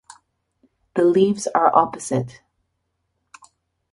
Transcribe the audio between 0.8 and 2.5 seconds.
The leaves are opposite.